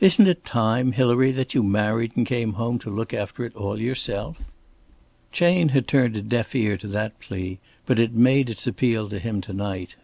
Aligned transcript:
"Isn't 0.00 0.26
it 0.26 0.44
time, 0.44 0.90
Hilary, 0.90 1.30
that 1.30 1.54
you 1.54 1.62
married 1.62 2.16
and 2.16 2.26
came 2.26 2.54
home 2.54 2.76
to 2.80 2.90
look 2.90 3.14
after 3.14 3.44
it 3.44 3.54
all 3.54 3.80
yourself?" 3.80 4.50
Chayne 5.30 5.68
had 5.68 5.86
turned 5.86 6.16
a 6.16 6.22
deaf 6.22 6.56
ear 6.56 6.76
to 6.76 6.88
that 6.88 7.20
plea, 7.20 7.60
but 7.86 8.00
it 8.00 8.14
made 8.14 8.50
its 8.50 8.66
appeal 8.66 9.08
to 9.10 9.20
him 9.20 9.40
to 9.42 9.52
night. 9.52 9.94